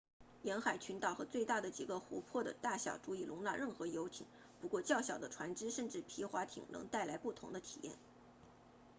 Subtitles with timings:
[0.41, 4.25] 沿海群岛和最大的几个湖泊的大小足以容纳任何游艇
[4.59, 7.93] 不过较小的船只甚至皮划艇能带来不同的体验